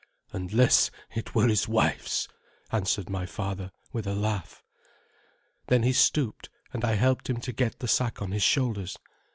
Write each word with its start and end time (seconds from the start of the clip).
"Unless 0.33 0.89
it 1.13 1.35
were 1.35 1.47
his 1.47 1.67
wife's," 1.67 2.27
answered 2.71 3.07
my 3.07 3.27
father, 3.27 3.71
with 3.93 4.07
a 4.07 4.15
laugh. 4.15 4.63
Then 5.67 5.83
he 5.83 5.93
stooped, 5.93 6.49
and 6.73 6.83
I 6.83 6.95
helped 6.95 7.29
him 7.29 7.37
to 7.41 7.53
get 7.53 7.77
the 7.77 7.87
sack 7.87 8.19
on 8.19 8.31
his 8.31 8.41
shoulders. 8.41 8.97